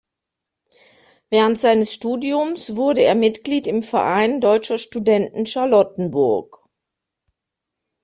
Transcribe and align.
Während 1.29 1.59
seines 1.59 1.93
Studiums 1.93 2.75
wurde 2.75 3.03
er 3.03 3.13
Mitglied 3.13 3.67
im 3.67 3.83
"Verein 3.83 4.41
Deutscher 4.41 4.79
Studenten 4.79 5.45
Charlottenburg". 5.45 6.67